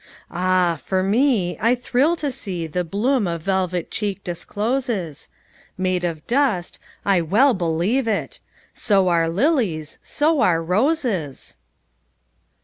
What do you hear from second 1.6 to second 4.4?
I thrill to seeThe bloom a velvet cheek